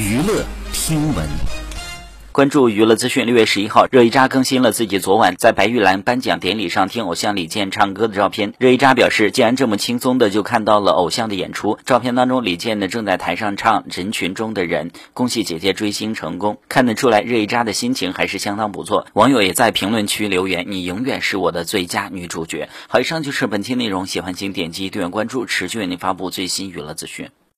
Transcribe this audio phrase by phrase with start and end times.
[0.00, 1.28] 娱乐听闻，
[2.32, 3.26] 关注娱乐资讯。
[3.26, 8.54] 六月十一号，热依扎更新了自己昨晚在白玉兰颁奖典礼上听偶像李健唱歌的照片。
[8.58, 16.56] 热依扎表示，既然这么轻松的就看到了偶像的演出，照片当中李健呢正在台上唱《人群中的人》，恭喜姐姐追星成功。
[16.66, 19.06] 看得出来，热依扎的心情还是相当不错。
[19.12, 27.28] 网友也在评论区留言：“你永远是我的最佳女主角。”好，以上就是本期内容，喜欢请点击订阅关注，持续为您发布最新娱乐资讯。